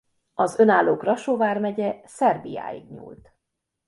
[0.33, 3.33] Az önálló Krassó vármegye Szerbiáig nyúlt.